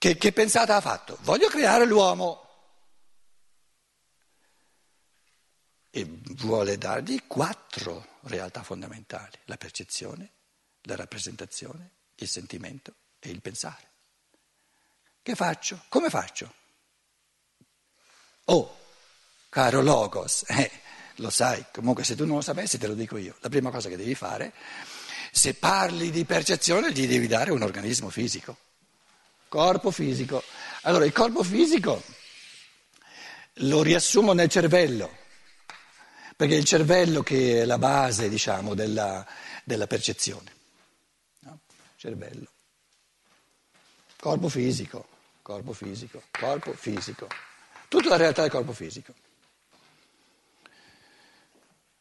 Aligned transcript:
che, 0.00 0.16
che 0.16 0.32
pensata 0.32 0.76
ha 0.76 0.80
fatto? 0.80 1.18
Voglio 1.20 1.48
creare 1.48 1.84
l'uomo. 1.84 2.48
E 5.90 6.08
vuole 6.36 6.78
dargli 6.78 7.26
quattro 7.26 8.16
realtà 8.22 8.62
fondamentali, 8.62 9.36
la 9.44 9.58
percezione, 9.58 10.32
la 10.84 10.96
rappresentazione, 10.96 11.90
il 12.14 12.28
sentimento 12.28 12.94
e 13.18 13.28
il 13.28 13.42
pensare. 13.42 13.88
Che 15.20 15.34
faccio? 15.34 15.84
Come 15.90 16.08
faccio? 16.08 16.54
Oh, 18.44 18.78
caro 19.50 19.82
Logos, 19.82 20.44
eh, 20.48 20.70
lo 21.16 21.28
sai, 21.28 21.62
comunque 21.70 22.04
se 22.04 22.16
tu 22.16 22.24
non 22.24 22.36
lo 22.36 22.42
sapessi 22.42 22.78
te 22.78 22.86
lo 22.86 22.94
dico 22.94 23.18
io, 23.18 23.36
la 23.40 23.50
prima 23.50 23.70
cosa 23.70 23.90
che 23.90 23.98
devi 23.98 24.14
fare, 24.14 24.54
se 25.30 25.52
parli 25.52 26.10
di 26.10 26.24
percezione 26.24 26.90
gli 26.90 27.06
devi 27.06 27.26
dare 27.26 27.50
un 27.50 27.60
organismo 27.60 28.08
fisico. 28.08 28.69
Corpo 29.50 29.90
fisico. 29.90 30.44
Allora, 30.82 31.04
il 31.04 31.10
corpo 31.10 31.42
fisico 31.42 32.00
lo 33.54 33.82
riassumo 33.82 34.32
nel 34.32 34.48
cervello, 34.48 35.12
perché 36.36 36.54
è 36.54 36.56
il 36.56 36.64
cervello 36.64 37.24
che 37.24 37.62
è 37.62 37.64
la 37.64 37.76
base, 37.76 38.28
diciamo, 38.28 38.74
della, 38.74 39.26
della 39.64 39.88
percezione. 39.88 40.54
No? 41.40 41.58
Cervello. 41.96 42.46
Corpo 44.20 44.48
fisico, 44.48 45.08
corpo 45.42 45.72
fisico, 45.72 46.22
corpo 46.30 46.72
fisico. 46.72 47.26
Tutta 47.88 48.10
la 48.10 48.16
realtà 48.18 48.42
del 48.42 48.52
corpo 48.52 48.72
fisico. 48.72 49.12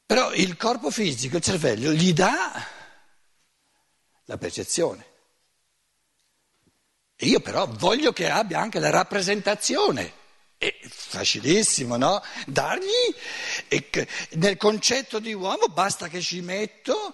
Però 0.06 0.36
il 0.36 0.56
corpo 0.56 0.92
fisico, 0.92 1.38
il 1.38 1.42
cervello, 1.42 1.94
gli 1.94 2.14
dà 2.14 2.64
la 4.26 4.38
percezione. 4.38 5.18
E 7.22 7.26
io 7.26 7.42
però 7.42 7.68
voglio 7.68 8.14
che 8.14 8.30
abbia 8.30 8.62
anche 8.62 8.80
la 8.80 8.90
rappresentazione. 8.90 10.14
È 10.58 10.74
facilissimo, 10.88 11.98
no? 11.98 12.24
Dargli, 12.46 12.88
nel 14.32 14.56
concetto 14.56 15.20
di 15.20 15.34
uomo 15.34 15.66
basta 15.68 16.08
che 16.08 16.22
ci 16.22 16.40
metto, 16.40 17.14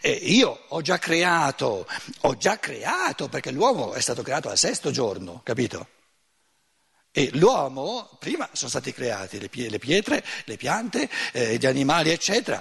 eh, 0.00 0.10
io 0.10 0.64
ho 0.68 0.82
già 0.82 0.98
creato, 0.98 1.86
ho 2.22 2.36
già 2.36 2.58
creato, 2.58 3.28
perché 3.28 3.52
l'uomo 3.52 3.92
è 3.92 4.00
stato 4.00 4.22
creato 4.22 4.48
al 4.48 4.58
sesto 4.58 4.90
giorno, 4.90 5.40
capito? 5.44 5.86
E 7.12 7.30
l'uomo, 7.34 8.16
prima 8.18 8.48
sono 8.54 8.70
stati 8.70 8.92
creati 8.92 9.38
le, 9.38 9.48
pietre, 9.78 10.24
le 10.46 10.56
piante, 10.56 11.08
eh, 11.30 11.58
gli 11.58 11.66
animali, 11.66 12.10
eccetera. 12.10 12.60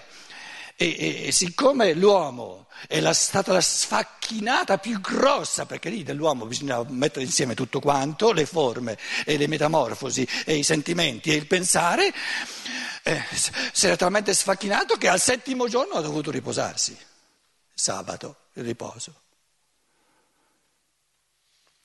E, 0.75 1.25
e, 1.27 1.31
siccome 1.31 1.93
l'uomo 1.93 2.67
è 2.87 2.99
la, 2.99 3.13
stata 3.13 3.53
la 3.53 3.61
sfacchinata 3.61 4.79
più 4.79 4.99
grossa, 4.99 5.65
perché 5.65 5.89
lì 5.89 6.03
dell'uomo 6.03 6.45
bisogna 6.45 6.83
mettere 6.87 7.25
insieme 7.25 7.53
tutto 7.53 7.79
quanto, 7.79 8.31
le 8.31 8.45
forme 8.45 8.97
e 9.25 9.37
le 9.37 9.47
metamorfosi 9.47 10.27
e 10.45 10.55
i 10.55 10.63
sentimenti 10.63 11.29
e 11.29 11.35
il 11.35 11.45
pensare, 11.45 12.11
eh, 13.03 13.23
si 13.71 13.85
era 13.85 13.95
talmente 13.95 14.33
sfacchinato 14.33 14.95
che 14.95 15.07
al 15.07 15.19
settimo 15.19 15.67
giorno 15.67 15.93
ha 15.93 16.01
dovuto 16.01 16.31
riposarsi, 16.31 16.97
sabato, 17.73 18.37
il 18.53 18.63
riposo. 18.63 19.21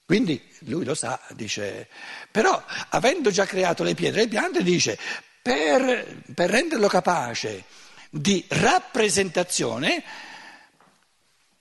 Quindi 0.08 0.42
lui 0.60 0.86
lo 0.86 0.94
sa, 0.94 1.20
dice, 1.34 1.86
però 2.30 2.64
avendo 2.88 3.30
già 3.30 3.44
creato 3.44 3.82
le 3.82 3.94
pietre 3.94 4.20
e 4.20 4.24
le 4.24 4.30
piante, 4.30 4.62
dice, 4.62 4.98
per, 5.42 6.22
per 6.34 6.48
renderlo 6.48 6.88
capace 6.88 7.64
di 8.10 8.44
rappresentazione, 8.48 10.02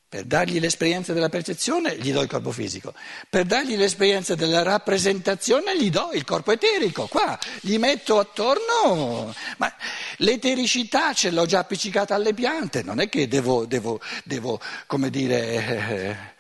per 0.10 0.24
dargli 0.24 0.60
l'esperienza 0.62 1.12
della 1.12 1.28
percezione 1.28 1.98
gli 1.98 2.14
do 2.14 2.22
il 2.22 2.30
corpo 2.30 2.52
fisico, 2.52 2.94
per 3.30 3.44
dargli 3.44 3.76
l'esperienza 3.76 4.36
della 4.36 4.64
rappresentazione 4.64 5.78
gli 5.78 5.90
do 5.90 6.12
il 6.14 6.24
corpo 6.24 6.54
eterico, 6.54 7.08
qua 7.08 7.38
gli 7.60 7.78
metto 7.78 8.18
attorno, 8.18 9.36
ma 9.58 9.74
l'etericità 10.18 11.14
ce 11.14 11.30
l'ho 11.32 11.46
già 11.46 11.60
appiccicata 11.60 12.16
alle 12.16 12.34
piante, 12.34 12.84
non 12.84 13.02
è 13.02 13.10
che 13.10 13.28
devo, 13.28 13.66
devo, 13.66 14.00
devo 14.24 14.62
come 14.86 15.10
dire, 15.10 16.36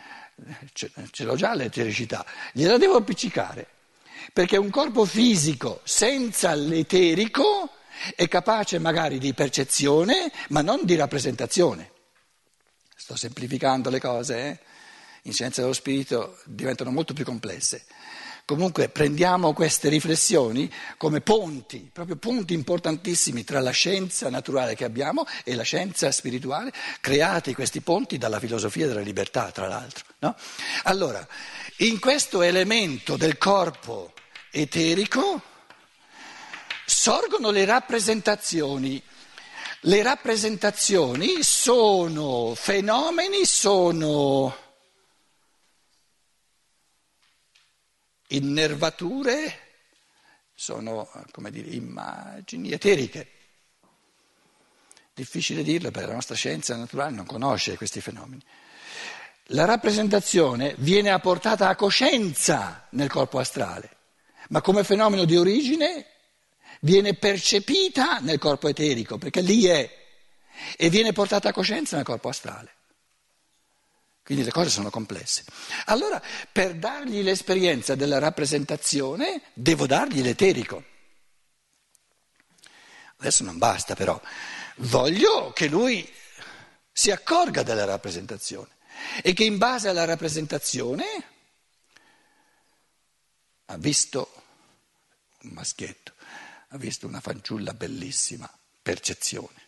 ce, 0.72 0.90
ce 1.12 1.23
l'ho 1.25 1.35
già 1.35 1.53
l'etericità, 1.53 2.25
gliela 2.53 2.78
devo 2.78 2.96
appiccicare, 2.96 3.67
perché 4.31 4.56
un 4.56 4.69
corpo 4.69 5.03
fisico 5.03 5.81
senza 5.84 6.53
l'eterico 6.53 7.72
è 8.16 8.28
capace 8.28 8.80
magari 8.80 9.18
di 9.18 9.34
percezione, 9.34 10.31
ma 10.50 10.62
non 10.62 10.81
di 10.84 10.96
rappresentazione. 10.96 11.91
Sto 12.96 13.16
semplificando 13.16 13.90
le 13.90 14.00
cose, 14.00 14.38
eh? 14.38 14.59
in 15.24 15.34
scienza 15.34 15.62
dello 15.62 15.74
spirito 15.74 16.40
diventano 16.46 16.91
molto 16.91 17.13
più 17.13 17.24
complesse. 17.24 17.85
Comunque 18.47 18.88
prendiamo 18.88 19.52
queste 19.52 19.90
riflessioni 19.90 20.72
come 20.96 21.19
ponti, 21.19 21.90
proprio 21.91 22.16
ponti 22.16 22.53
importantissimi 22.53 23.44
tra 23.44 23.59
la 23.59 23.72
scienza 23.72 24.29
naturale 24.29 24.74
che 24.74 24.85
abbiamo 24.85 25.25
e 25.44 25.53
la 25.53 25.64
scienza 25.64 26.09
spirituale, 26.14 26.72
creati 27.02 27.53
questi 27.53 27.81
ponti 27.81 28.18
dalla 28.18 28.40
filosofia 28.40 28.88
della 28.88 29.02
libertà, 29.02 29.52
tra 29.52 29.68
l'altro. 29.68 30.06
No? 30.19 30.34
Allora, 30.84 31.28
in 31.79 32.00
questo 32.00 32.41
elemento 32.41 33.18
del 33.18 33.38
corpo 33.38 34.14
eterico, 34.50 35.41
sorgono 36.87 37.51
le 37.51 37.65
rappresentazioni. 37.65 39.03
Le 39.81 40.01
rappresentazioni 40.01 41.43
sono 41.43 42.55
fenomeni, 42.55 43.45
sono 43.45 44.55
innervature, 48.29 49.59
sono 50.55 51.09
come 51.31 51.51
dire, 51.51 51.69
immagini 51.71 52.71
eteriche. 52.71 53.31
Difficile 55.13 55.63
dirlo 55.63 55.91
perché 55.91 56.07
la 56.07 56.13
nostra 56.13 56.35
scienza 56.35 56.75
naturale 56.75 57.15
non 57.15 57.25
conosce 57.25 57.75
questi 57.75 57.99
fenomeni. 57.99 58.41
La 59.51 59.65
rappresentazione 59.65 60.73
viene 60.77 61.11
apportata 61.11 61.67
a 61.67 61.75
coscienza 61.75 62.87
nel 62.91 63.09
corpo 63.09 63.39
astrale, 63.39 63.97
ma 64.49 64.61
come 64.61 64.83
fenomeno 64.83 65.25
di 65.25 65.35
origine 65.35 66.16
viene 66.81 67.13
percepita 67.13 68.19
nel 68.19 68.39
corpo 68.39 68.67
eterico, 68.67 69.17
perché 69.17 69.41
lì 69.41 69.65
è, 69.65 70.05
e 70.75 70.89
viene 70.89 71.13
portata 71.13 71.49
a 71.49 71.53
coscienza 71.53 71.95
nel 71.95 72.05
corpo 72.05 72.29
astrale. 72.29 72.75
Quindi 74.23 74.43
le 74.43 74.51
cose 74.51 74.69
sono 74.69 74.89
complesse. 74.89 75.45
Allora, 75.85 76.21
per 76.51 76.75
dargli 76.75 77.21
l'esperienza 77.21 77.95
della 77.95 78.19
rappresentazione, 78.19 79.41
devo 79.53 79.87
dargli 79.87 80.21
l'eterico. 80.21 80.83
Adesso 83.19 83.43
non 83.43 83.57
basta 83.57 83.95
però, 83.95 84.19
voglio 84.77 85.53
che 85.53 85.67
lui 85.67 86.07
si 86.91 87.09
accorga 87.09 87.63
della 87.63 87.85
rappresentazione 87.85 88.75
e 89.21 89.33
che 89.33 89.43
in 89.43 89.57
base 89.57 89.87
alla 89.87 90.05
rappresentazione 90.05 91.05
ha 93.66 93.77
visto 93.77 94.43
un 95.43 95.51
maschietto, 95.51 96.13
ha 96.69 96.78
visto 96.78 97.07
una 97.07 97.22
fanciulla 97.22 97.73
bellissima, 97.73 98.50
percezione. 98.81 99.66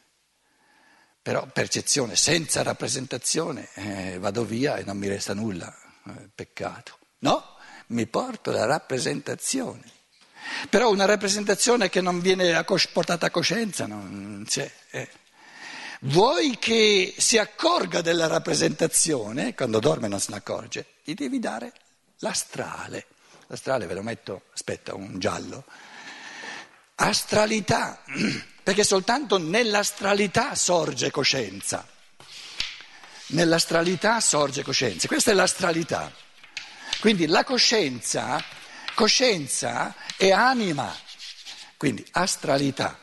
Però 1.21 1.45
percezione 1.47 2.15
senza 2.15 2.63
rappresentazione, 2.63 3.69
eh, 3.75 4.17
vado 4.19 4.43
via 4.43 4.77
e 4.77 4.83
non 4.83 4.97
mi 4.97 5.07
resta 5.07 5.33
nulla, 5.33 5.73
eh, 6.07 6.29
peccato. 6.33 6.97
No, 7.19 7.57
mi 7.87 8.05
porto 8.07 8.51
la 8.51 8.65
rappresentazione. 8.65 9.97
Però 10.69 10.89
una 10.89 11.05
rappresentazione 11.05 11.89
che 11.89 12.01
non 12.01 12.21
viene 12.21 12.63
portata 12.91 13.27
a 13.27 13.31
coscienza 13.31 13.85
non 13.85 14.43
c'è. 14.47 14.71
Eh. 14.89 15.09
Vuoi 16.01 16.57
che 16.57 17.13
si 17.17 17.37
accorga 17.37 18.01
della 18.01 18.27
rappresentazione, 18.27 19.53
quando 19.53 19.79
dorme 19.79 20.07
non 20.07 20.19
se 20.19 20.31
ne 20.31 20.37
accorge, 20.37 20.85
gli 21.03 21.13
devi 21.13 21.39
dare 21.39 21.73
l'astrale. 22.19 23.07
L'astrale 23.47 23.85
ve 23.85 23.93
lo 23.93 24.03
metto, 24.03 24.43
aspetta, 24.53 24.95
un 24.95 25.19
giallo 25.19 25.65
astralità, 27.01 28.03
perché 28.61 28.83
soltanto 28.83 29.37
nell'astralità 29.37 30.55
sorge 30.55 31.11
coscienza. 31.11 31.87
Nell'astralità 33.27 34.19
sorge 34.19 34.63
coscienza, 34.63 35.07
questa 35.07 35.31
è 35.31 35.33
l'astralità. 35.33 36.11
Quindi 36.99 37.27
la 37.27 37.43
coscienza, 37.43 38.43
coscienza 38.93 39.95
è 40.17 40.31
anima, 40.31 40.93
quindi 41.77 42.05
astralità, 42.11 42.99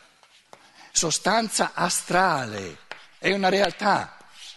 sostanza 0.92 1.72
astrale, 1.72 2.80
è 3.18 3.32
una 3.32 3.48
realtà, 3.48 4.16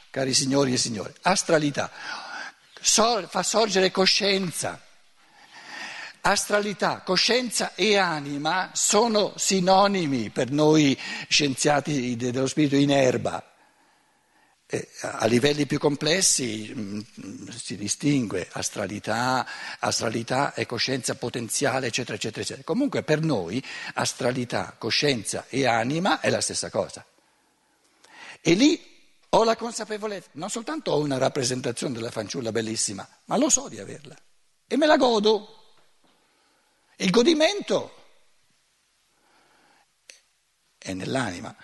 cari 0.09 0.33
signori 0.33 0.73
e 0.73 0.77
signore, 0.77 1.15
astralità, 1.21 1.89
fa 2.81 3.43
sorgere 3.43 3.91
coscienza. 3.91 4.81
Astralità, 6.21 7.01
coscienza 7.01 7.73
e 7.75 7.97
anima 7.97 8.71
sono 8.73 9.33
sinonimi 9.37 10.29
per 10.29 10.51
noi 10.51 10.97
scienziati 11.27 12.15
dello 12.15 12.47
spirito 12.47 12.75
in 12.75 12.91
erba. 12.91 13.43
a 15.01 15.25
livelli 15.25 15.65
più 15.65 15.79
complessi 15.79 16.71
mh, 16.71 17.05
mm, 17.25 17.47
si 17.47 17.75
distingue 17.75 18.47
astralità, 18.51 19.47
astralità 19.79 20.53
e 20.53 20.67
coscienza 20.67 21.15
potenziale, 21.15 21.87
eccetera, 21.87 22.15
eccetera, 22.15 22.41
eccetera. 22.41 22.63
Comunque 22.63 23.01
per 23.01 23.21
noi 23.21 23.63
astralità, 23.95 24.75
coscienza 24.77 25.45
e 25.49 25.65
anima 25.65 26.19
è 26.19 26.29
la 26.29 26.41
stessa 26.41 26.69
cosa. 26.69 27.03
E 28.41 28.53
lì 28.53 28.79
ho 29.29 29.43
la 29.43 29.55
consapevolezza, 29.55 30.29
non 30.33 30.49
soltanto 30.49 30.91
ho 30.91 30.99
una 30.99 31.17
rappresentazione 31.17 31.93
della 31.93 32.11
fanciulla 32.11 32.51
bellissima, 32.51 33.07
ma 33.25 33.37
lo 33.37 33.49
so 33.49 33.69
di 33.69 33.79
averla 33.79 34.15
e 34.67 34.77
me 34.77 34.85
la 34.85 34.97
godo. 34.97 35.58
Il 37.01 37.11
godimento 37.11 37.95
è 40.77 40.91
nell'anima. 40.91 41.55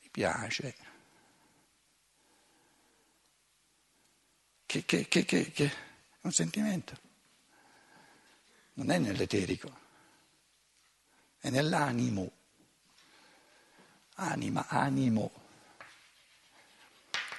Mi 0.00 0.08
piace. 0.10 0.76
Che, 4.64 4.84
che, 4.84 5.08
che, 5.08 5.24
che, 5.24 5.52
è 5.64 5.70
un 6.20 6.30
sentimento. 6.30 6.96
Non 8.74 8.92
è 8.92 8.98
nell'eterico, 8.98 9.76
è 11.40 11.50
nell'animo. 11.50 12.30
Anima, 14.18 14.68
animo. 14.68 15.32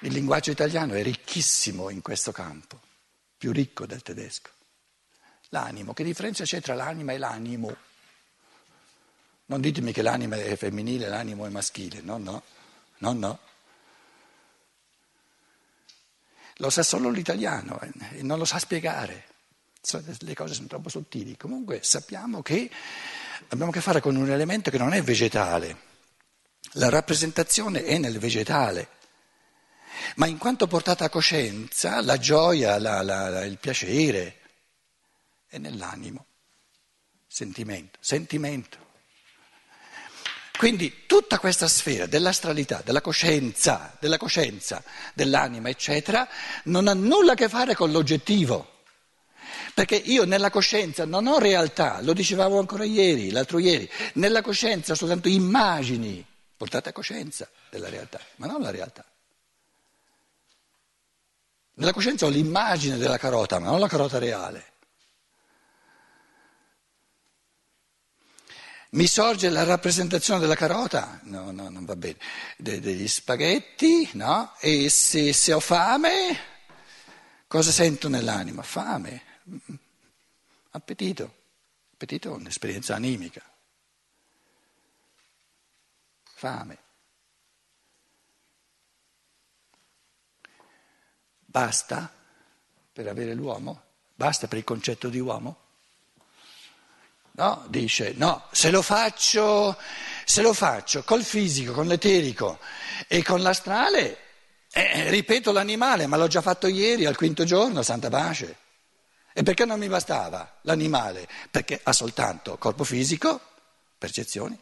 Il 0.01 0.12
linguaggio 0.12 0.51
italiano 0.51 0.95
è 0.95 1.01
ricchissimo 1.01 1.89
in 1.89 2.01
questo 2.01 2.34
campo, 2.34 2.78
più 3.38 3.54
ricco 3.54 3.86
del 3.86 4.01
tedesco. 4.01 4.56
L'animo, 5.49 5.94
che 5.94 6.03
differenza 6.03 6.44
c'è 6.44 6.61
tra 6.61 6.73
l'anima 6.73 7.13
e 7.13 7.17
l'animo? 7.17 7.75
Non 9.45 9.61
ditemi 9.61 9.94
che 9.94 10.01
l'anima 10.01 10.35
è 10.35 10.57
femminile 10.57 11.07
l'animo 11.07 11.45
è 11.45 11.49
maschile, 11.49 12.01
no, 12.01 12.17
no, 12.17 12.44
no, 12.97 13.13
no. 13.13 13.39
Lo 16.57 16.69
sa 16.69 16.83
solo 16.83 17.09
l'italiano 17.09 17.79
eh, 17.79 18.17
e 18.17 18.23
non 18.23 18.39
lo 18.39 18.45
sa 18.45 18.59
spiegare. 18.59 19.25
Le 20.19 20.33
cose 20.33 20.53
sono 20.53 20.67
troppo 20.67 20.89
sottili. 20.89 21.38
Comunque 21.38 21.79
sappiamo 21.81 22.41
che 22.41 22.69
abbiamo 23.50 23.71
a 23.71 23.73
che 23.73 23.79
fare 23.79 24.01
con 24.01 24.15
un 24.17 24.29
elemento 24.29 24.69
che 24.69 24.77
non 24.77 24.93
è 24.93 25.01
vegetale. 25.01 25.85
La 26.73 26.89
rappresentazione 26.89 27.85
è 27.85 27.97
nel 27.97 28.19
vegetale. 28.19 28.89
Ma 30.15 30.27
in 30.27 30.38
quanto 30.38 30.67
portata 30.67 31.05
a 31.05 31.09
coscienza, 31.09 32.01
la 32.01 32.17
gioia, 32.17 32.77
la, 32.79 33.01
la, 33.01 33.45
il 33.45 33.57
piacere 33.59 34.37
è 35.47 35.57
nell'animo. 35.57 36.25
Sentimento, 37.27 37.97
sentimento. 38.01 38.85
Quindi 40.57 41.05
tutta 41.05 41.38
questa 41.38 41.67
sfera 41.67 42.07
dell'astralità, 42.07 42.81
della 42.83 43.01
coscienza, 43.01 43.95
della 43.99 44.17
coscienza, 44.17 44.83
dell'anima, 45.13 45.69
eccetera, 45.69 46.27
non 46.63 46.88
ha 46.88 46.94
nulla 46.94 47.33
a 47.33 47.35
che 47.35 47.47
fare 47.47 47.75
con 47.75 47.91
l'oggettivo. 47.91 48.75
Perché 49.73 49.95
io 49.95 50.25
nella 50.25 50.49
coscienza 50.49 51.05
non 51.05 51.27
ho 51.27 51.38
realtà, 51.38 52.01
lo 52.01 52.13
dicevamo 52.13 52.57
ancora 52.57 52.83
ieri, 52.83 53.29
l'altro 53.29 53.59
ieri, 53.59 53.88
nella 54.13 54.41
coscienza 54.41 54.93
ho 54.93 54.95
soltanto 54.95 55.27
immagini 55.27 56.25
portate 56.57 56.89
a 56.89 56.93
coscienza 56.93 57.47
della 57.69 57.88
realtà, 57.88 58.19
ma 58.38 58.47
non 58.47 58.61
la 58.61 58.71
realtà. 58.71 59.05
Nella 61.75 61.93
coscienza 61.93 62.25
ho 62.25 62.29
l'immagine 62.29 62.97
della 62.97 63.19
carota, 63.19 63.59
ma 63.59 63.67
non 63.67 63.79
la 63.79 63.88
carota 63.88 64.17
reale. 64.17 64.73
Mi 68.89 69.06
sorge 69.06 69.50
la 69.50 69.63
rappresentazione 69.63 70.39
della 70.39 70.56
carota? 70.56 71.19
No, 71.24 71.51
no, 71.51 71.69
non 71.69 71.84
va 71.84 71.95
bene. 71.98 72.18
De, 72.57 72.80
degli 72.80 73.07
spaghetti, 73.07 74.10
no? 74.13 74.56
E 74.60 74.89
se, 74.89 75.34
se, 75.34 75.51
ho 75.51 75.60
fame, 75.60 76.39
cosa 77.48 77.72
sento 77.72 78.07
nell'anima? 78.07 78.63
Fame, 78.63 79.22
appetito. 80.72 81.36
Appetito 81.94 82.30
è 82.30 82.36
un'esperienza 82.36 82.95
animica. 82.95 83.42
Fame. 86.24 86.78
Basta 91.44 92.13
per 92.94 93.07
avere 93.07 93.34
l'uomo? 93.34 93.81
Basta 94.13 94.48
per 94.48 94.60
il 94.60 94.63
concetto 94.63 95.10
di 95.10 95.19
uomo? 95.19 95.66
No, 97.38 97.66
dice, 97.68 98.13
no, 98.16 98.45
se 98.51 98.72
lo 98.72 98.81
faccio, 98.81 99.78
se 100.25 100.42
lo 100.42 100.54
faccio 100.54 101.04
col 101.04 101.24
fisico, 101.24 101.72
con 101.72 101.86
l'eterico 101.86 102.57
e 103.07 103.22
con 103.22 103.44
l'astrale, 103.44 104.18
eh, 104.72 105.12
ripeto 105.12 105.51
l'animale, 105.51 106.07
ma 106.07 106.18
l'ho 106.18 106.25
già 106.25 106.42
fatto 106.42 106.66
ieri 106.66 107.06
al 107.06 107.16
quinto 107.16 107.44
giorno, 107.44 107.84
santa 107.84 108.10
pace. 108.10 108.57
E 109.34 109.44
perché 109.44 109.66
non 109.66 109.78
mi 109.78 109.88
bastava 109.88 110.57
l'animale? 110.63 111.28
Perché 111.51 111.80
ha 111.84 111.94
soltanto 111.94 112.57
corpo 112.57 112.84
fisico, 112.84 113.39
percezioni, 114.00 114.60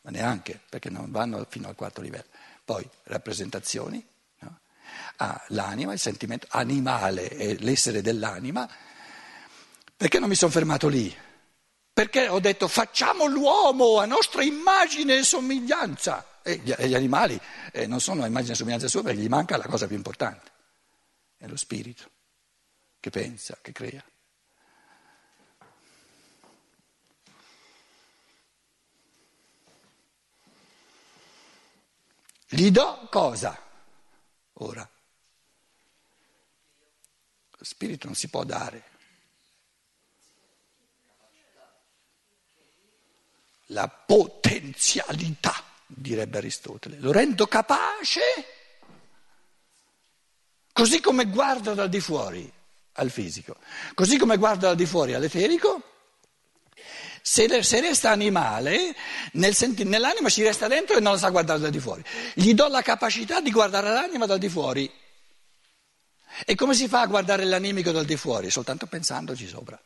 ma 0.00 0.10
neanche, 0.10 0.60
perché 0.68 0.90
non 0.90 1.12
vanno 1.12 1.46
fino 1.48 1.68
al 1.68 1.76
quarto 1.76 2.00
livello. 2.00 2.26
Poi 2.64 2.84
rappresentazioni, 3.04 4.04
no? 4.40 4.58
ha 5.18 5.44
l'anima, 5.50 5.92
il 5.92 6.00
sentimento 6.00 6.48
animale 6.50 7.28
è 7.28 7.54
l'essere 7.60 8.02
dell'anima 8.02 8.68
perché 10.00 10.18
non 10.18 10.30
mi 10.30 10.34
sono 10.34 10.50
fermato 10.50 10.88
lì? 10.88 11.14
Perché 11.92 12.26
ho 12.26 12.40
detto 12.40 12.68
facciamo 12.68 13.26
l'uomo 13.26 13.98
a 13.98 14.06
nostra 14.06 14.42
immagine 14.42 15.18
e 15.18 15.22
somiglianza. 15.24 16.40
E 16.42 16.56
gli, 16.56 16.72
e 16.74 16.88
gli 16.88 16.94
animali 16.94 17.38
eh, 17.70 17.86
non 17.86 18.00
sono 18.00 18.22
a 18.22 18.26
immagine 18.26 18.54
e 18.54 18.56
somiglianza 18.56 18.88
sua 18.88 19.02
perché 19.02 19.20
gli 19.20 19.28
manca 19.28 19.58
la 19.58 19.66
cosa 19.66 19.86
più 19.86 19.96
importante, 19.96 20.50
è 21.36 21.46
lo 21.46 21.56
spirito 21.58 22.10
che 22.98 23.10
pensa, 23.10 23.58
che 23.60 23.72
crea. 23.72 24.02
Gli 32.48 32.70
do 32.70 33.06
cosa? 33.10 33.54
Ora. 34.54 34.90
Lo 37.50 37.64
spirito 37.66 38.06
non 38.06 38.14
si 38.14 38.30
può 38.30 38.44
dare. 38.44 38.89
La 43.70 43.88
potenzialità, 43.88 45.54
direbbe 45.86 46.38
Aristotele. 46.38 46.98
Lo 46.98 47.12
rendo 47.12 47.46
capace, 47.46 48.20
così 50.72 51.00
come 51.00 51.26
guarda 51.26 51.74
dal 51.74 51.88
di 51.88 52.00
fuori 52.00 52.50
al 52.94 53.10
fisico, 53.10 53.56
così 53.94 54.16
come 54.16 54.36
guarda 54.36 54.68
dal 54.68 54.76
di 54.76 54.86
fuori 54.86 55.14
all'eterico. 55.14 55.82
Se, 57.22 57.62
se 57.62 57.80
resta 57.80 58.10
animale, 58.10 58.94
nel 59.32 59.54
senti, 59.54 59.84
nell'anima 59.84 60.30
ci 60.30 60.42
resta 60.42 60.68
dentro 60.68 60.96
e 60.96 61.00
non 61.00 61.12
la 61.12 61.18
sa 61.18 61.28
guardare 61.28 61.60
dal 61.60 61.70
di 61.70 61.78
fuori. 61.78 62.02
Gli 62.34 62.54
do 62.54 62.66
la 62.68 62.80
capacità 62.80 63.40
di 63.40 63.50
guardare 63.50 63.90
l'anima 63.90 64.24
dal 64.24 64.38
di 64.38 64.48
fuori. 64.48 64.90
E 66.46 66.54
come 66.54 66.74
si 66.74 66.88
fa 66.88 67.02
a 67.02 67.06
guardare 67.06 67.44
l'animico 67.44 67.90
dal 67.90 68.06
di 68.06 68.16
fuori? 68.16 68.50
Soltanto 68.50 68.86
pensandoci 68.86 69.46
sopra. 69.46 69.78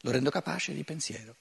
Lo 0.00 0.10
rendo 0.10 0.30
capace 0.30 0.72
di 0.72 0.82
pensiero. 0.82 1.36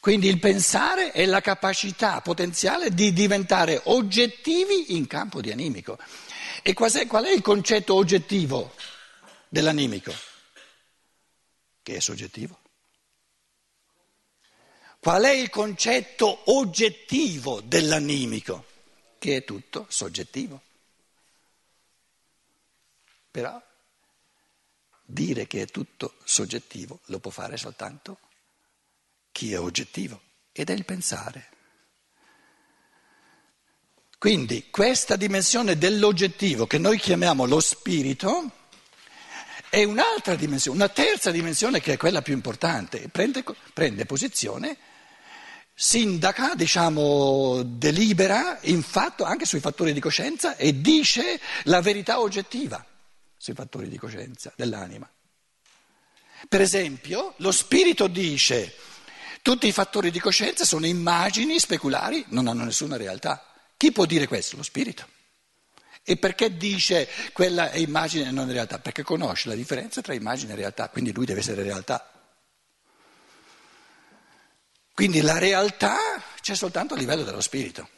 Quindi 0.00 0.28
il 0.28 0.38
pensare 0.38 1.12
è 1.12 1.26
la 1.26 1.42
capacità 1.42 2.22
potenziale 2.22 2.94
di 2.94 3.12
diventare 3.12 3.82
oggettivi 3.84 4.96
in 4.96 5.06
campo 5.06 5.42
di 5.42 5.52
animico. 5.52 5.98
E 6.62 6.72
qual 6.72 6.90
è 6.90 7.30
il 7.30 7.42
concetto 7.42 7.94
oggettivo 7.94 8.74
dell'animico? 9.46 10.10
Che 11.82 11.96
è 11.96 12.00
soggettivo. 12.00 12.58
Qual 14.98 15.22
è 15.22 15.32
il 15.32 15.50
concetto 15.50 16.50
oggettivo 16.50 17.60
dell'animico? 17.60 18.64
Che 19.18 19.36
è 19.36 19.44
tutto 19.44 19.84
soggettivo. 19.90 20.62
Però 23.30 23.62
dire 25.04 25.46
che 25.46 25.62
è 25.62 25.66
tutto 25.66 26.14
soggettivo 26.24 27.00
lo 27.06 27.18
può 27.18 27.30
fare 27.30 27.58
soltanto 27.58 28.18
chi 29.32 29.52
è 29.52 29.58
oggettivo 29.58 30.20
ed 30.52 30.70
è 30.70 30.72
il 30.72 30.84
pensare. 30.84 31.48
Quindi 34.18 34.68
questa 34.70 35.16
dimensione 35.16 35.78
dell'oggettivo 35.78 36.66
che 36.66 36.76
noi 36.76 36.98
chiamiamo 36.98 37.46
lo 37.46 37.58
spirito 37.58 38.52
è 39.70 39.82
un'altra 39.84 40.34
dimensione, 40.34 40.76
una 40.76 40.88
terza 40.88 41.30
dimensione 41.30 41.80
che 41.80 41.94
è 41.94 41.96
quella 41.96 42.20
più 42.20 42.34
importante, 42.34 43.08
prende, 43.08 43.42
prende 43.72 44.04
posizione, 44.04 44.76
sindaca, 45.72 46.54
diciamo, 46.54 47.62
delibera 47.62 48.58
in 48.64 48.82
fatto 48.82 49.24
anche 49.24 49.46
sui 49.46 49.60
fattori 49.60 49.94
di 49.94 50.00
coscienza 50.00 50.56
e 50.56 50.82
dice 50.82 51.40
la 51.64 51.80
verità 51.80 52.20
oggettiva 52.20 52.84
sui 53.38 53.54
fattori 53.54 53.88
di 53.88 53.96
coscienza 53.96 54.52
dell'anima. 54.54 55.10
Per 56.46 56.60
esempio, 56.60 57.32
lo 57.38 57.52
spirito 57.52 58.06
dice 58.08 58.74
Tutti 59.42 59.66
i 59.66 59.72
fattori 59.72 60.10
di 60.10 60.20
coscienza 60.20 60.64
sono 60.64 60.86
immagini 60.86 61.58
speculari, 61.58 62.24
non 62.28 62.46
hanno 62.46 62.64
nessuna 62.64 62.96
realtà. 62.96 63.44
Chi 63.76 63.92
può 63.92 64.04
dire 64.04 64.26
questo? 64.26 64.56
Lo 64.56 64.62
spirito. 64.62 65.06
E 66.02 66.16
perché 66.16 66.56
dice 66.56 67.08
quella 67.32 67.70
è 67.70 67.78
immagine 67.78 68.28
e 68.28 68.30
non 68.30 68.48
è 68.50 68.52
realtà? 68.52 68.78
Perché 68.78 69.02
conosce 69.02 69.48
la 69.48 69.54
differenza 69.54 70.00
tra 70.00 70.12
immagine 70.12 70.52
e 70.52 70.56
realtà, 70.56 70.88
quindi 70.88 71.12
lui 71.12 71.24
deve 71.24 71.40
essere 71.40 71.62
realtà. 71.62 72.10
Quindi 74.92 75.22
la 75.22 75.38
realtà 75.38 75.96
c'è 76.42 76.54
soltanto 76.54 76.94
a 76.94 76.96
livello 76.96 77.22
dello 77.22 77.40
spirito. 77.40 77.88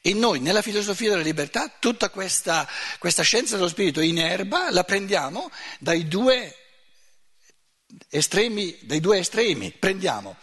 E 0.00 0.14
noi 0.14 0.40
nella 0.40 0.62
filosofia 0.62 1.10
della 1.10 1.22
libertà 1.22 1.70
tutta 1.78 2.08
questa, 2.08 2.66
questa 2.98 3.22
scienza 3.22 3.56
dello 3.56 3.68
spirito 3.68 4.00
in 4.00 4.18
erba 4.18 4.70
la 4.70 4.82
prendiamo 4.82 5.50
dai 5.78 6.08
due 6.08 6.59
estremi, 8.08 8.78
dai 8.82 9.00
due 9.00 9.18
estremi. 9.18 9.70
Prendiamo 9.72 10.36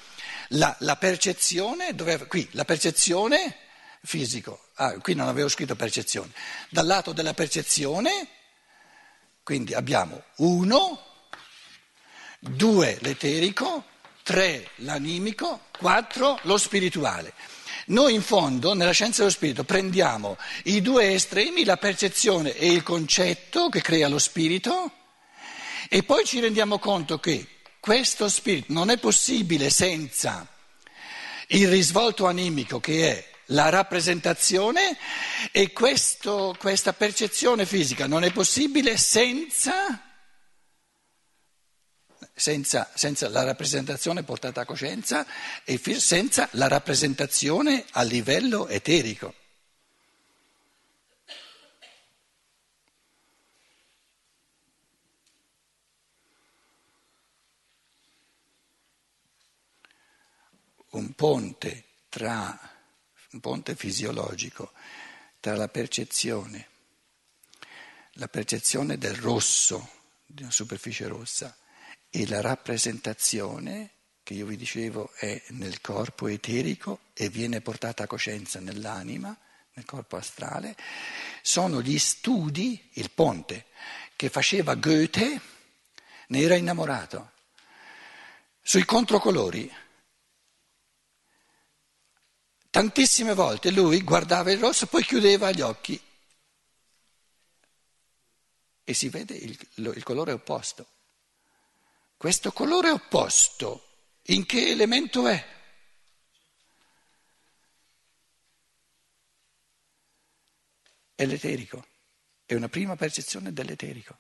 la, 0.50 0.76
la 0.80 0.96
percezione, 0.96 1.96
dove, 1.96 2.28
qui 2.28 2.48
la 2.52 2.66
percezione 2.66 3.56
fisico, 4.04 4.68
ah, 4.76 4.98
qui 5.00 5.14
non 5.16 5.28
avevo 5.28 5.50
scritto 5.50 5.76
percezione, 5.76 6.32
dal 6.70 6.86
lato 6.86 7.12
della 7.12 7.34
percezione, 7.34 8.28
quindi 9.44 9.74
abbiamo 9.74 10.24
uno, 10.38 11.04
due 12.40 12.98
l'eterico, 13.02 13.84
tre 14.24 14.70
l'animico, 14.78 15.66
quattro 15.78 16.40
lo 16.44 16.58
spirituale. 16.58 17.34
Noi 17.88 18.14
in 18.14 18.22
fondo, 18.22 18.74
nella 18.74 18.92
scienza 18.92 19.20
dello 19.20 19.32
spirito, 19.32 19.64
prendiamo 19.64 20.38
i 20.64 20.82
due 20.82 21.14
estremi, 21.14 21.64
la 21.64 21.78
percezione 21.78 22.54
e 22.54 22.70
il 22.70 22.84
concetto 22.84 23.70
che 23.70 23.82
crea 23.82 24.10
lo 24.10 24.20
spirito, 24.20 24.92
e 25.90 26.04
poi 26.04 26.26
ci 26.26 26.40
rendiamo 26.40 26.80
conto 26.80 27.20
che 27.20 27.48
questo 27.80 28.28
spirito 28.30 28.74
non 28.74 28.90
è 28.90 28.98
possibile 28.98 29.70
senza 29.70 30.48
il 31.50 31.70
risvolto 31.70 32.26
animico 32.26 32.80
che 32.80 33.12
è 33.12 33.36
la 33.52 33.70
rappresentazione 33.70 34.98
e 35.52 35.72
questo, 35.72 36.56
questa 36.60 36.94
percezione 36.94 37.66
fisica 37.66 38.08
non 38.08 38.24
è 38.24 38.32
possibile 38.32 38.98
senza, 38.98 40.02
senza, 42.34 42.90
senza, 42.94 43.30
la 43.30 43.44
rappresentazione 43.44 44.24
portata 44.24 44.62
a 44.62 44.66
coscienza 44.66 45.26
e 45.64 45.80
senza 45.98 46.50
la 46.52 46.68
rappresentazione 46.68 47.86
a 47.92 48.02
livello 48.02 48.68
eterico. 48.68 49.34
Ponte 61.18 61.84
tra 62.10 62.58
un 63.32 63.40
ponte 63.40 63.76
fisiologico 63.76 64.72
tra 65.40 65.56
la 65.56 65.68
percezione, 65.68 66.68
la 68.14 68.28
percezione 68.28 69.00
del 69.00 69.16
rosso, 69.16 69.90
di 70.28 70.44
una 70.44 70.52
superficie 70.52 71.08
rossa, 71.08 71.58
e 72.12 72.28
la 72.28 72.40
rappresentazione, 72.42 73.94
che 74.22 74.36
io 74.36 74.46
vi 74.46 74.58
dicevo 74.58 75.12
è 75.16 75.42
nel 75.50 75.82
corpo 75.82 76.28
eterico 76.28 77.00
e 77.14 77.30
viene 77.30 77.62
portata 77.62 78.04
a 78.04 78.08
coscienza 78.08 78.60
nell'anima, 78.60 79.36
nel 79.74 79.86
corpo 79.86 80.18
astrale, 80.18 80.76
sono 81.42 81.82
gli 81.82 81.98
studi, 81.98 82.90
il 82.94 83.10
ponte, 83.10 83.66
che 84.16 84.30
faceva 84.30 84.76
Goethe, 84.76 85.42
ne 86.28 86.40
era 86.40 86.56
innamorato, 86.56 87.32
sui 88.62 88.86
controcolori. 88.86 89.86
Tantissime 92.78 93.34
volte 93.34 93.72
lui 93.72 94.04
guardava 94.04 94.52
il 94.52 94.60
rosso, 94.60 94.86
poi 94.86 95.04
chiudeva 95.04 95.50
gli 95.50 95.62
occhi 95.62 96.00
e 98.84 98.94
si 98.94 99.10
vede 99.10 99.34
il, 99.34 99.58
il 99.78 100.04
colore 100.04 100.32
opposto. 100.32 100.88
Questo 102.16 102.52
colore 102.52 102.92
opposto 102.92 104.12
in 104.26 104.46
che 104.46 104.70
elemento 104.70 105.26
è? 105.26 105.44
È 111.16 111.26
l'eterico, 111.26 111.84
è 112.46 112.54
una 112.54 112.70
prima 112.70 112.96
percezione 112.96 113.52
dell'eterico. 113.54 114.16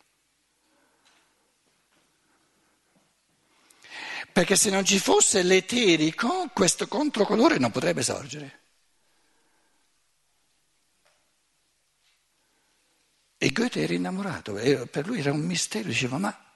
Perché 4.37 4.55
se 4.55 4.69
non 4.69 4.85
ci 4.85 4.99
fosse 4.99 5.41
l'eterico, 5.41 6.51
questo 6.53 6.87
controcolore 6.87 7.57
non 7.57 7.71
potrebbe 7.71 8.03
sorgere. 8.03 8.59
E 13.35 13.51
Goethe 13.51 13.81
era 13.81 13.95
innamorato, 13.95 14.53
per 14.91 15.07
lui 15.07 15.21
era 15.21 15.31
un 15.31 15.39
mistero, 15.39 15.87
diceva 15.87 16.19
ma 16.19 16.53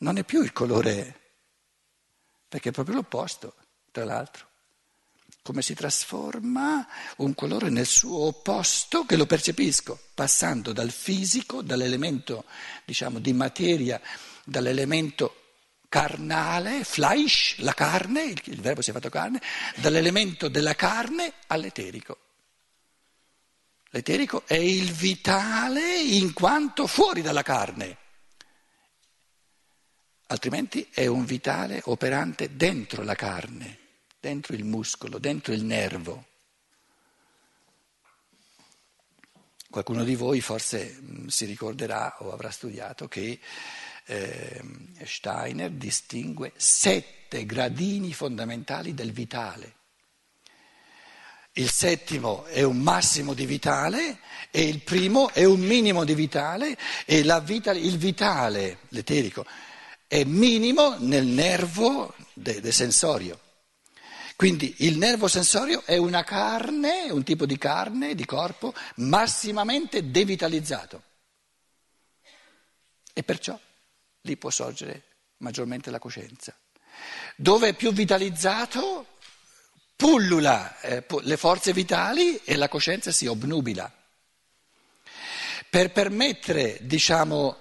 non 0.00 0.18
è 0.18 0.24
più 0.24 0.42
il 0.42 0.52
colore, 0.52 1.20
perché 2.48 2.68
è 2.68 2.72
proprio 2.72 2.96
l'opposto, 2.96 3.54
tra 3.90 4.04
l'altro. 4.04 4.48
Come 5.40 5.62
si 5.62 5.72
trasforma 5.72 6.86
un 7.16 7.34
colore 7.34 7.70
nel 7.70 7.86
suo 7.86 8.26
opposto 8.26 9.06
che 9.06 9.16
lo 9.16 9.24
percepisco, 9.24 9.98
passando 10.12 10.74
dal 10.74 10.90
fisico, 10.90 11.62
dall'elemento 11.62 12.44
diciamo, 12.84 13.20
di 13.20 13.32
materia, 13.32 13.98
dall'elemento 14.44 15.41
carnale, 15.92 16.84
Fleisch, 16.84 17.56
la 17.58 17.74
carne, 17.74 18.22
il, 18.22 18.60
verbo 18.62 18.80
si 18.80 18.88
è 18.88 18.94
fatto 18.94 19.10
carne, 19.10 19.42
dall'elemento 19.76 20.48
della 20.48 20.74
carne 20.74 21.34
all'eterico. 21.48 22.16
L'eterico 23.90 24.44
è 24.46 24.54
il 24.54 24.90
vitale 24.90 26.00
in 26.00 26.32
quanto 26.32 26.86
fuori 26.86 27.20
dalla 27.20 27.42
carne, 27.42 27.98
altrimenti 30.28 30.88
è 30.90 31.04
un 31.04 31.26
vitale 31.26 31.82
operante 31.84 32.56
dentro 32.56 33.02
la 33.02 33.14
carne, 33.14 33.78
dentro 34.18 34.54
il 34.54 34.64
muscolo, 34.64 35.18
dentro 35.18 35.52
il 35.52 35.62
nervo. 35.62 36.24
Qualcuno 39.68 40.04
di 40.04 40.14
voi 40.14 40.40
forse 40.40 40.98
mh, 40.98 41.26
si 41.26 41.44
ricorderà 41.44 42.16
o 42.20 42.32
avrà 42.32 42.50
studiato 42.50 43.08
che 43.08 43.38
eh, 44.06 44.62
Steiner 45.04 45.70
distingue 45.70 46.52
sette 46.56 47.46
gradini 47.46 48.12
fondamentali 48.12 48.94
del 48.94 49.12
vitale. 49.12 49.76
Il 51.54 51.70
settimo 51.70 52.46
è 52.46 52.62
un 52.62 52.78
massimo 52.78 53.34
di 53.34 53.44
vitale 53.44 54.20
e 54.50 54.62
il 54.62 54.80
primo 54.80 55.30
è 55.30 55.44
un 55.44 55.60
minimo 55.60 56.04
di 56.04 56.14
vitale 56.14 56.78
e 57.04 57.22
vitale, 57.42 57.78
il 57.78 57.98
vitale, 57.98 58.78
l'eterico, 58.88 59.44
è 60.06 60.24
minimo 60.24 60.96
nel 60.98 61.26
nervo 61.26 62.14
de, 62.32 62.60
de 62.60 62.72
sensorio. 62.72 63.38
Quindi 64.34 64.74
il 64.78 64.96
nervo 64.96 65.28
sensorio 65.28 65.82
è 65.84 65.96
una 65.98 66.24
carne, 66.24 67.10
un 67.10 67.22
tipo 67.22 67.44
di 67.44 67.58
carne, 67.58 68.14
di 68.14 68.24
corpo, 68.24 68.74
massimamente 68.96 70.10
devitalizzato. 70.10 71.02
E 73.12 73.22
perciò 73.22 73.58
lì 74.22 74.36
può 74.36 74.50
sorgere 74.50 75.04
maggiormente 75.38 75.90
la 75.90 75.98
coscienza. 75.98 76.56
Dove 77.36 77.68
è 77.68 77.74
più 77.74 77.92
vitalizzato, 77.92 79.06
pullula 79.96 80.80
eh, 80.80 81.04
le 81.22 81.36
forze 81.36 81.72
vitali 81.72 82.36
e 82.44 82.56
la 82.56 82.68
coscienza 82.68 83.10
si 83.10 83.26
obnubila. 83.26 83.92
Per 85.68 85.90
permettere, 85.90 86.78
diciamo, 86.82 87.58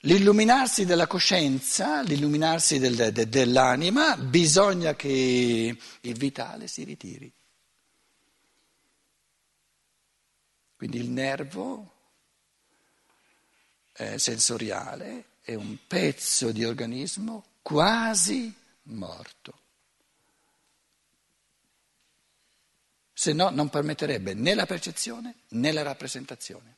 l'illuminarsi 0.00 0.84
della 0.84 1.06
coscienza, 1.06 2.02
l'illuminarsi 2.02 2.78
del, 2.78 3.12
de, 3.12 3.28
dell'anima, 3.28 4.16
bisogna 4.16 4.94
che 4.94 5.78
il 6.00 6.18
vitale 6.18 6.66
si 6.66 6.84
ritiri. 6.84 7.32
Quindi 10.76 10.98
il 10.98 11.08
nervo 11.08 11.92
sensoriale 14.16 15.35
è 15.46 15.54
un 15.54 15.76
pezzo 15.86 16.50
di 16.50 16.64
organismo 16.64 17.44
quasi 17.62 18.52
morto. 18.82 19.60
Se 23.12 23.32
no 23.32 23.50
non 23.50 23.68
permetterebbe 23.68 24.34
né 24.34 24.54
la 24.54 24.66
percezione 24.66 25.36
né 25.50 25.70
la 25.70 25.82
rappresentazione. 25.82 26.74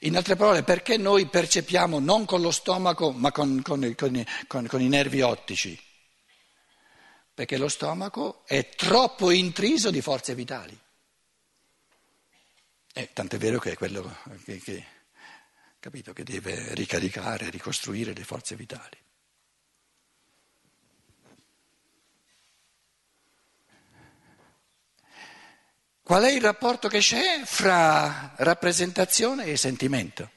In 0.00 0.16
altre 0.16 0.36
parole, 0.36 0.62
perché 0.62 0.96
noi 0.96 1.26
percepiamo 1.26 1.98
non 1.98 2.24
con 2.24 2.40
lo 2.40 2.50
stomaco 2.50 3.12
ma 3.12 3.32
con, 3.32 3.60
con, 3.60 3.94
con, 3.94 4.24
con 4.66 4.80
i 4.80 4.88
nervi 4.88 5.20
ottici? 5.20 5.78
Perché 7.34 7.58
lo 7.58 7.68
stomaco 7.68 8.46
è 8.46 8.70
troppo 8.70 9.30
intriso 9.30 9.90
di 9.90 10.00
forze 10.00 10.34
vitali. 10.34 10.80
Eh, 12.98 13.10
tant'è 13.12 13.36
vero 13.36 13.58
che 13.58 13.72
è 13.72 13.76
quello 13.76 14.16
che, 14.46 14.58
che 14.58 14.86
capito? 15.78 16.14
Che 16.14 16.24
deve 16.24 16.72
ricaricare, 16.72 17.50
ricostruire 17.50 18.14
le 18.14 18.24
forze 18.24 18.56
vitali. 18.56 18.96
Qual 26.02 26.22
è 26.22 26.30
il 26.30 26.40
rapporto 26.40 26.88
che 26.88 27.00
c'è 27.00 27.42
fra 27.44 28.32
rappresentazione 28.36 29.44
e 29.44 29.58
sentimento? 29.58 30.30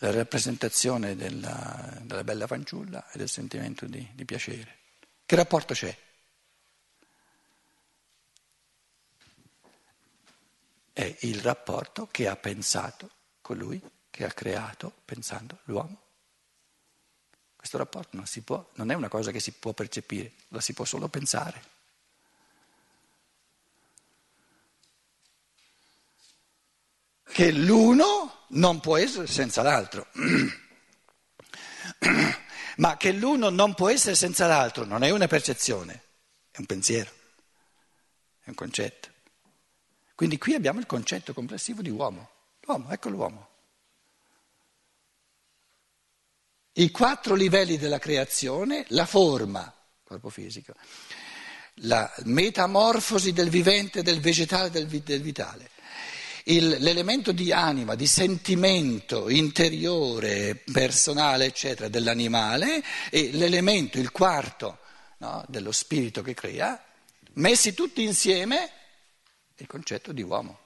La 0.00 0.10
rappresentazione 0.10 1.16
della, 1.16 1.96
della 2.02 2.22
bella 2.22 2.46
fanciulla 2.46 3.10
e 3.12 3.16
del 3.16 3.30
sentimento 3.30 3.86
di, 3.86 4.06
di 4.12 4.26
piacere. 4.26 4.76
Che 5.24 5.36
rapporto 5.36 5.72
c'è? 5.72 5.96
È 10.92 11.16
il 11.20 11.40
rapporto 11.40 12.08
che 12.10 12.28
ha 12.28 12.36
pensato 12.36 13.10
colui 13.40 13.80
che 14.10 14.24
ha 14.24 14.32
creato 14.32 14.92
pensando 15.04 15.58
l'uomo. 15.64 16.00
Questo 17.56 17.78
rapporto 17.78 18.16
non, 18.16 18.26
può, 18.44 18.70
non 18.74 18.90
è 18.90 18.94
una 18.94 19.08
cosa 19.08 19.30
che 19.30 19.40
si 19.40 19.52
può 19.52 19.72
percepire, 19.72 20.32
la 20.48 20.60
si 20.60 20.72
può 20.72 20.84
solo 20.84 21.08
pensare. 21.08 21.78
che 27.32 27.52
l'uno 27.52 28.44
non 28.48 28.80
può 28.80 28.96
essere 28.96 29.26
senza 29.26 29.62
l'altro. 29.62 30.08
Ma 32.76 32.96
che 32.96 33.12
l'uno 33.12 33.50
non 33.50 33.74
può 33.74 33.88
essere 33.88 34.14
senza 34.14 34.46
l'altro 34.46 34.84
non 34.84 35.02
è 35.02 35.10
una 35.10 35.26
percezione, 35.26 36.02
è 36.50 36.58
un 36.58 36.66
pensiero, 36.66 37.10
è 38.42 38.48
un 38.48 38.54
concetto. 38.54 39.09
Quindi 40.20 40.36
qui 40.36 40.52
abbiamo 40.52 40.80
il 40.80 40.84
concetto 40.84 41.32
complessivo 41.32 41.80
di 41.80 41.88
uomo. 41.88 42.28
L'uomo, 42.66 42.90
ecco 42.90 43.08
l'uomo. 43.08 43.48
I 46.74 46.90
quattro 46.90 47.34
livelli 47.34 47.78
della 47.78 47.98
creazione, 47.98 48.84
la 48.88 49.06
forma, 49.06 49.74
corpo 50.04 50.28
fisico, 50.28 50.74
la 51.76 52.12
metamorfosi 52.24 53.32
del 53.32 53.48
vivente, 53.48 54.02
del 54.02 54.20
vegetale, 54.20 54.68
del, 54.68 54.86
vitale 54.86 55.70
il, 56.44 56.68
l'elemento 56.80 57.32
di 57.32 57.50
anima, 57.50 57.94
di 57.94 58.06
sentimento 58.06 59.30
interiore, 59.30 60.62
personale, 60.70 61.46
eccetera, 61.46 61.88
dell'animale 61.88 62.84
e 63.08 63.30
l'elemento, 63.32 63.98
il 63.98 64.10
quarto, 64.10 64.80
no, 65.16 65.42
dello 65.48 65.72
spirito 65.72 66.20
che 66.20 66.34
crea, 66.34 66.78
messi 67.36 67.72
tutti 67.72 68.02
insieme, 68.02 68.79
il 69.60 69.66
concetto 69.66 70.12
di 70.12 70.22
uomo. 70.22 70.58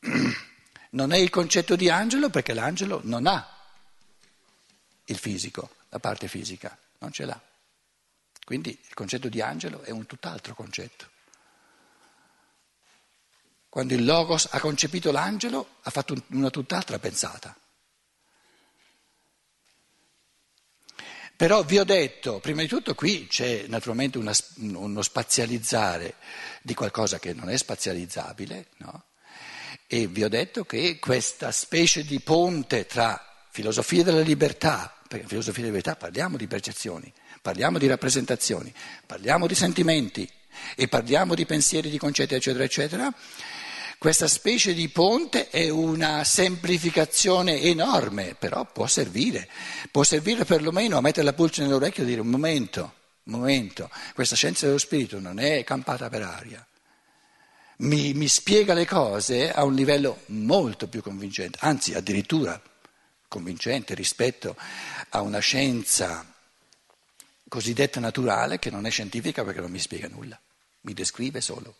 Non 0.92 1.12
è 1.12 1.18
il 1.18 1.30
concetto 1.30 1.76
di 1.76 1.88
angelo 1.88 2.30
perché 2.30 2.52
l'angelo 2.52 3.00
non 3.04 3.28
ha 3.28 3.58
il 5.04 5.16
fisico, 5.16 5.76
la 5.90 6.00
parte 6.00 6.26
fisica, 6.26 6.76
non 6.98 7.12
ce 7.12 7.24
l'ha. 7.24 7.40
Quindi 8.44 8.70
il 8.70 8.94
concetto 8.94 9.28
di 9.28 9.40
angelo 9.40 9.82
è 9.82 9.90
un 9.90 10.06
tutt'altro 10.06 10.52
concetto. 10.54 11.08
Quando 13.68 13.94
il 13.94 14.04
Logos 14.04 14.48
ha 14.50 14.58
concepito 14.58 15.12
l'angelo 15.12 15.76
ha 15.82 15.90
fatto 15.90 16.20
una 16.30 16.50
tutt'altra 16.50 16.98
pensata. 16.98 17.56
Però 21.40 21.62
vi 21.62 21.78
ho 21.78 21.84
detto, 21.84 22.38
prima 22.38 22.60
di 22.60 22.68
tutto 22.68 22.94
qui 22.94 23.26
c'è 23.26 23.64
naturalmente 23.66 24.18
una, 24.18 24.34
uno 24.56 25.00
spazializzare 25.00 26.16
di 26.60 26.74
qualcosa 26.74 27.18
che 27.18 27.32
non 27.32 27.48
è 27.48 27.56
spazializzabile, 27.56 28.66
no? 28.76 29.04
e 29.86 30.06
vi 30.06 30.22
ho 30.22 30.28
detto 30.28 30.66
che 30.66 30.98
questa 30.98 31.50
specie 31.50 32.04
di 32.04 32.20
ponte 32.20 32.84
tra 32.84 33.46
filosofia 33.48 34.04
della 34.04 34.20
libertà, 34.20 34.94
perché 35.08 35.22
in 35.22 35.30
filosofia 35.30 35.62
della 35.62 35.76
libertà 35.76 35.96
parliamo 35.96 36.36
di 36.36 36.46
percezioni, 36.46 37.10
parliamo 37.40 37.78
di 37.78 37.86
rappresentazioni, 37.86 38.70
parliamo 39.06 39.46
di 39.46 39.54
sentimenti 39.54 40.30
e 40.76 40.88
parliamo 40.88 41.34
di 41.34 41.46
pensieri, 41.46 41.88
di 41.88 41.96
concetti, 41.96 42.34
eccetera, 42.34 42.64
eccetera, 42.64 43.14
questa 44.00 44.28
specie 44.28 44.72
di 44.72 44.88
ponte 44.88 45.50
è 45.50 45.68
una 45.68 46.24
semplificazione 46.24 47.60
enorme, 47.60 48.34
però 48.34 48.64
può 48.64 48.86
servire, 48.86 49.46
può 49.90 50.04
servire 50.04 50.46
perlomeno 50.46 50.96
a 50.96 51.02
mettere 51.02 51.26
la 51.26 51.34
pulce 51.34 51.60
nell'orecchio 51.60 52.04
e 52.04 52.06
dire 52.06 52.22
un 52.22 52.28
momento, 52.28 52.94
un 53.24 53.34
momento, 53.34 53.90
questa 54.14 54.36
scienza 54.36 54.64
dello 54.64 54.78
spirito 54.78 55.20
non 55.20 55.38
è 55.38 55.62
campata 55.64 56.08
per 56.08 56.22
aria. 56.22 56.66
Mi, 57.80 58.14
mi 58.14 58.26
spiega 58.26 58.72
le 58.72 58.86
cose 58.86 59.52
a 59.52 59.64
un 59.64 59.74
livello 59.74 60.22
molto 60.28 60.88
più 60.88 61.02
convincente, 61.02 61.58
anzi 61.60 61.92
addirittura 61.92 62.58
convincente 63.28 63.92
rispetto 63.92 64.56
a 65.10 65.20
una 65.20 65.40
scienza 65.40 66.24
cosiddetta 67.46 68.00
naturale 68.00 68.58
che 68.58 68.70
non 68.70 68.86
è 68.86 68.90
scientifica 68.90 69.44
perché 69.44 69.60
non 69.60 69.70
mi 69.70 69.78
spiega 69.78 70.08
nulla, 70.08 70.40
mi 70.80 70.94
descrive 70.94 71.42
solo 71.42 71.74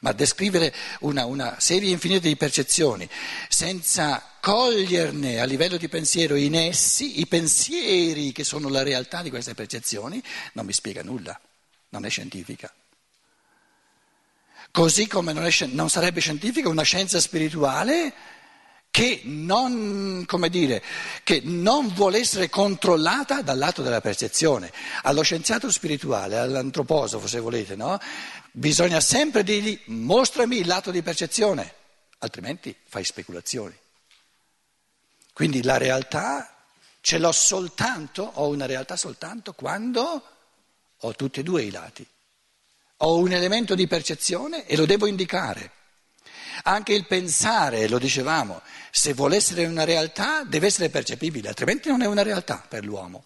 ma 0.00 0.12
descrivere 0.12 0.74
una, 1.00 1.24
una, 1.24 1.56
serie 1.58 1.90
infinita 1.90 2.26
di 2.26 2.36
percezioni 2.36 3.08
senza 3.48 4.22
coglierne 4.40 5.40
a 5.40 5.44
livello 5.44 5.76
di 5.76 5.88
pensiero 5.88 6.34
in 6.34 6.54
essi 6.54 7.20
i 7.20 7.26
pensieri 7.26 8.32
che 8.32 8.44
sono 8.44 8.68
la 8.68 8.82
realtà 8.82 9.22
di 9.22 9.30
queste 9.30 9.54
percezioni 9.54 10.22
non 10.52 10.66
mi 10.66 10.72
spiega 10.72 11.02
nulla, 11.02 11.38
non 11.90 12.04
è 12.04 12.10
scientifica. 12.10 12.72
Così 14.70 15.06
come 15.06 15.32
non, 15.32 15.44
è, 15.44 15.50
non 15.66 15.88
sarebbe 15.88 16.20
scientifica 16.20 16.68
una 16.68 16.82
scienza 16.82 17.18
spirituale 17.20 18.12
che 18.96 19.20
non, 19.24 20.24
dire, 20.48 20.82
che 21.22 21.42
non, 21.44 21.88
vuole 21.88 22.18
essere 22.18 22.48
controllata 22.48 23.42
dal 23.42 23.58
lato 23.58 23.82
della 23.82 24.00
percezione. 24.00 24.72
Allo 25.02 25.20
scienziato 25.20 25.70
spirituale, 25.70 26.38
all'antroposofo 26.38 27.26
se 27.26 27.38
volete, 27.40 27.76
no? 27.76 27.98
Bisogna 28.56 29.00
sempre 29.00 29.42
dirgli 29.42 29.78
mostrami 29.86 30.58
il 30.58 30.66
lato 30.66 30.90
di 30.90 31.02
percezione, 31.02 31.74
altrimenti 32.18 32.74
fai 32.86 33.04
speculazioni. 33.04 33.76
Quindi 35.34 35.62
la 35.62 35.76
realtà 35.76 36.56
ce 37.02 37.18
l'ho 37.18 37.32
soltanto, 37.32 38.22
ho 38.22 38.48
una 38.48 38.64
realtà 38.64 38.96
soltanto 38.96 39.52
quando 39.52 40.22
ho 40.96 41.14
tutti 41.14 41.40
e 41.40 41.42
due 41.42 41.64
i 41.64 41.70
lati. 41.70 42.06
Ho 43.00 43.18
un 43.18 43.32
elemento 43.32 43.74
di 43.74 43.86
percezione 43.86 44.64
e 44.64 44.76
lo 44.76 44.86
devo 44.86 45.04
indicare. 45.04 45.72
Anche 46.62 46.94
il 46.94 47.06
pensare, 47.06 47.86
lo 47.88 47.98
dicevamo, 47.98 48.62
se 48.90 49.12
vuole 49.12 49.36
essere 49.36 49.66
una 49.66 49.84
realtà 49.84 50.44
deve 50.44 50.68
essere 50.68 50.88
percepibile, 50.88 51.48
altrimenti 51.48 51.90
non 51.90 52.00
è 52.00 52.06
una 52.06 52.22
realtà 52.22 52.64
per 52.66 52.84
l'uomo. 52.86 53.24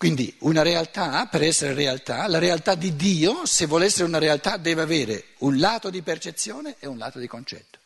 Quindi 0.00 0.34
una 0.38 0.62
realtà, 0.62 1.26
per 1.26 1.42
essere 1.42 1.74
realtà, 1.74 2.26
la 2.26 2.38
realtà 2.38 2.74
di 2.74 2.96
Dio, 2.96 3.44
se 3.44 3.66
vuole 3.66 3.84
essere 3.84 4.04
una 4.04 4.16
realtà, 4.16 4.56
deve 4.56 4.80
avere 4.80 5.34
un 5.40 5.58
lato 5.58 5.90
di 5.90 6.00
percezione 6.00 6.76
e 6.78 6.86
un 6.86 6.96
lato 6.96 7.18
di 7.18 7.26
concetto. 7.26 7.78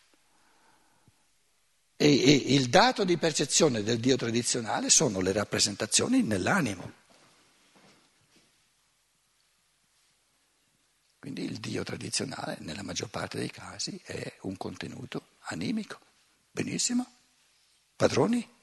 E, 1.96 2.06
e 2.06 2.54
il 2.54 2.68
dato 2.68 3.02
di 3.02 3.18
percezione 3.18 3.82
del 3.82 3.98
Dio 3.98 4.14
tradizionale 4.14 4.90
sono 4.90 5.18
le 5.18 5.32
rappresentazioni 5.32 6.22
nell'animo. 6.22 6.92
Quindi 11.18 11.42
il 11.42 11.58
Dio 11.58 11.82
tradizionale, 11.82 12.58
nella 12.60 12.84
maggior 12.84 13.08
parte 13.08 13.38
dei 13.38 13.50
casi, 13.50 14.00
è 14.04 14.36
un 14.42 14.56
contenuto 14.56 15.30
animico. 15.46 15.98
Benissimo. 16.52 17.04
Padroni? 17.96 18.53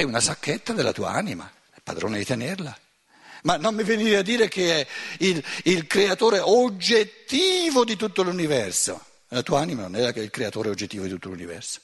È 0.00 0.02
una 0.02 0.20
sacchetta 0.20 0.72
della 0.72 0.92
tua 0.92 1.10
anima, 1.10 1.52
è 1.74 1.80
padrone 1.82 2.16
di 2.16 2.24
tenerla. 2.24 2.74
Ma 3.42 3.58
non 3.58 3.74
mi 3.74 3.82
venire 3.82 4.16
a 4.16 4.22
dire 4.22 4.48
che 4.48 4.80
è 4.80 4.86
il, 5.18 5.44
il 5.64 5.86
creatore 5.86 6.38
oggettivo 6.38 7.84
di 7.84 7.96
tutto 7.96 8.22
l'universo. 8.22 9.04
La 9.28 9.42
tua 9.42 9.60
anima 9.60 9.82
non 9.82 9.96
è 9.96 10.08
il 10.08 10.30
creatore 10.30 10.70
oggettivo 10.70 11.04
di 11.04 11.10
tutto 11.10 11.28
l'universo. 11.28 11.80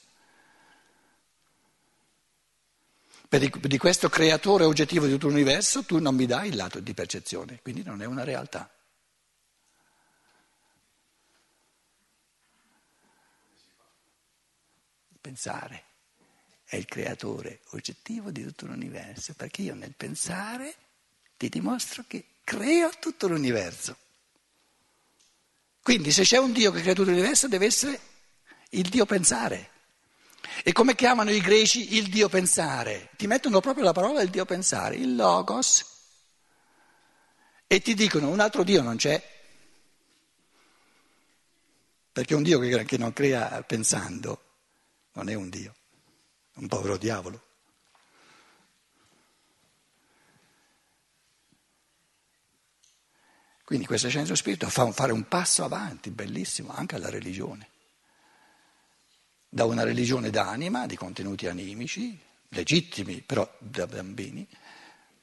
Per 3.29 3.39
di, 3.39 3.77
questo 3.77 4.09
creatore 4.09 4.63
oggettivo 4.63 5.05
di 5.05 5.11
tutto 5.11 5.27
l'universo 5.27 5.83
tu 5.83 5.99
non 5.99 6.15
mi 6.15 6.25
dai 6.25 6.47
il 6.47 6.55
lato 6.55 6.79
di 6.79 6.95
percezione, 6.95 7.59
quindi 7.61 7.83
non 7.83 8.01
è 8.01 8.05
una 8.05 8.23
realtà. 8.23 8.67
Pensare 15.21 15.83
è 16.67 16.75
il 16.75 16.85
creatore 16.85 17.61
oggettivo 17.71 18.31
di 18.31 18.43
tutto 18.43 18.65
l'universo, 18.65 19.33
perché 19.33 19.61
io 19.61 19.73
nel 19.73 19.93
pensare 19.95 20.75
ti 21.37 21.49
dimostro 21.49 22.03
che 22.07 22.25
creo 22.43 22.89
tutto 22.99 23.27
l'universo. 23.27 23.95
Quindi 25.81 26.11
se 26.11 26.23
c'è 26.23 26.37
un 26.37 26.51
Dio 26.51 26.71
che 26.71 26.81
crea 26.81 26.93
tutto 26.93 27.09
l'universo 27.09 27.47
deve 27.47 27.65
essere 27.65 27.99
il 28.71 28.89
Dio 28.89 29.05
pensare. 29.05 29.71
E 30.63 30.71
come 30.71 30.95
chiamano 30.95 31.31
i 31.31 31.39
greci 31.39 31.95
il 31.95 32.09
Dio 32.09 32.29
pensare? 32.29 33.11
Ti 33.15 33.27
mettono 33.27 33.59
proprio 33.61 33.83
la 33.83 33.93
parola 33.93 34.21
il 34.21 34.29
Dio 34.29 34.45
pensare, 34.45 34.95
il 34.95 35.15
logos, 35.15 35.85
e 37.67 37.81
ti 37.81 37.93
dicono 37.93 38.29
un 38.29 38.39
altro 38.39 38.63
Dio 38.63 38.81
non 38.81 38.97
c'è. 38.97 39.35
perché 42.17 42.33
un 42.33 42.41
Dio 42.41 42.57
che, 42.57 42.97
non 42.97 43.13
crea 43.13 43.61
pensando 43.61 44.41
non 45.11 45.29
è 45.29 45.35
un 45.35 45.49
Dio, 45.49 45.75
un 46.57 46.67
povero 46.67 46.97
diavolo. 46.97 47.41
Quindi 53.63 53.85
questa 53.85 54.07
scienza 54.07 54.27
dello 54.27 54.39
spirito 54.39 54.69
fa 54.69 54.89
fare 54.93 55.11
un 55.11 55.27
passo 55.27 55.65
avanti, 55.65 56.09
bellissimo, 56.09 56.71
anche 56.71 56.95
alla 56.95 57.09
religione. 57.09 57.69
Da 59.49 59.65
una 59.65 59.83
religione 59.83 60.29
d'anima, 60.29 60.85
di 60.85 60.95
contenuti 60.95 61.47
animici, 61.47 62.17
legittimi 62.49 63.21
però 63.21 63.45
da 63.59 63.85
bambini, 63.85 64.47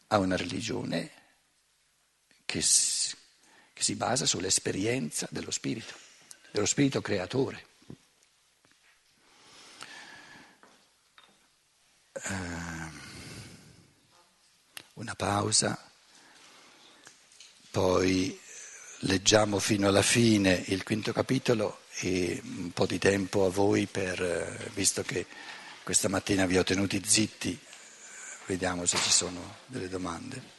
a 0.08 0.18
una 0.18 0.36
religione 0.36 1.10
che 2.44 2.60
si, 2.60 3.16
che 3.72 3.82
si 3.82 3.94
basa 3.96 4.26
sull'esperienza 4.26 5.26
dello 5.30 5.50
spirito, 5.50 5.94
dello 6.50 6.66
spirito 6.66 7.00
creatore. 7.00 7.64
Una 14.94 15.14
pausa. 15.14 15.78
Poi 17.70 18.38
leggiamo 19.00 19.58
fino 19.58 19.88
alla 19.88 20.02
fine 20.02 20.62
il 20.66 20.82
quinto 20.84 21.12
capitolo 21.12 21.80
e 22.00 22.40
un 22.44 22.72
po' 22.72 22.86
di 22.86 22.98
tempo 22.98 23.46
a 23.46 23.50
voi 23.50 23.86
per, 23.86 24.70
visto 24.74 25.02
che 25.02 25.26
questa 25.82 26.08
mattina 26.08 26.46
vi 26.46 26.56
ho 26.56 26.62
tenuti 26.62 27.02
zitti, 27.04 27.58
vediamo 28.46 28.86
se 28.86 28.96
ci 28.98 29.10
sono 29.10 29.56
delle 29.66 29.88
domande. 29.88 30.53